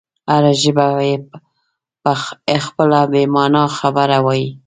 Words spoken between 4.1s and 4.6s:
وایي.